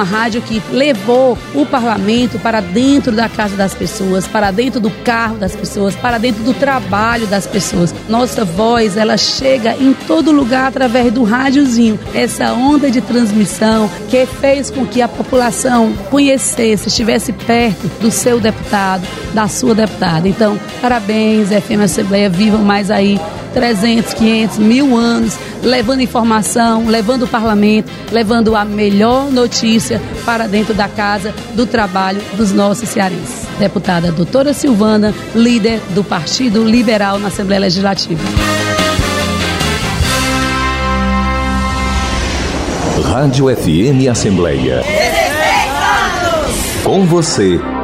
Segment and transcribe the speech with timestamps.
[0.00, 4.90] uma rádio que levou o parlamento para dentro da casa das pessoas, para dentro do
[4.90, 7.94] carro das pessoas, para dentro do trabalho das pessoas.
[8.08, 12.00] Nossa voz, ela chega em todo lugar através do rádiozinho.
[12.14, 18.40] Essa onda de transmissão que fez com que a população conhecesse, estivesse perto do seu
[18.40, 20.28] deputado, da sua deputada.
[20.28, 23.20] Então, parabéns, FM Assembleia, vivam mais aí
[23.52, 30.74] 300, 500, mil anos, levando informação, levando o parlamento, levando a melhor notícia para dentro
[30.74, 33.46] da casa do trabalho dos nossos cearenses.
[33.58, 38.20] Deputada doutora Silvana, líder do Partido Liberal na Assembleia Legislativa.
[43.10, 44.82] Rádio FM Assembleia.
[46.84, 47.60] Com você,